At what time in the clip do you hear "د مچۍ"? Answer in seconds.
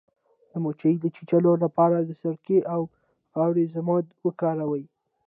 0.51-0.93